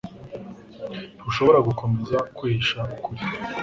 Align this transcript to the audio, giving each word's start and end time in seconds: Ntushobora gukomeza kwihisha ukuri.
Ntushobora 1.19 1.59
gukomeza 1.67 2.17
kwihisha 2.35 2.79
ukuri. 2.95 3.21